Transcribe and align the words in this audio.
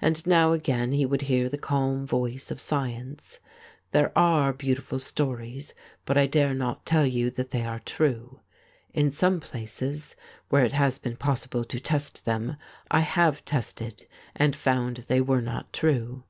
And 0.00 0.26
now 0.26 0.50
again 0.50 0.90
he 0.90 1.06
would 1.06 1.22
hear 1.22 1.48
the 1.48 1.56
calm 1.56 2.04
voice 2.04 2.50
of 2.50 2.60
science:' 2.60 3.38
There 3.92 4.10
are 4.18 4.52
beautiful 4.52 4.98
stories, 4.98 5.72
but 6.04 6.18
I 6.18 6.26
dare 6.26 6.52
not 6.52 6.84
tell 6.84 7.06
you 7.06 7.30
.that 7.30 7.50
they 7.50 7.64
are 7.64 7.78
true. 7.78 8.40
In 8.92 9.12
some 9.12 9.38
places, 9.38 10.16
where 10.48 10.64
it 10.64 10.72
has 10.72 10.98
been 10.98 11.14
possible 11.14 11.62
to 11.62 11.78
test 11.78 12.24
them, 12.24 12.56
I 12.90 13.02
have 13.02 13.44
tested 13.44 14.04
and 14.34 14.56
found 14.56 14.96
they 15.06 15.20
were 15.20 15.40
not 15.40 15.72
true. 15.72 16.24